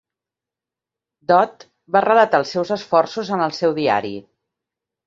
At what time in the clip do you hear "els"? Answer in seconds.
2.45-2.55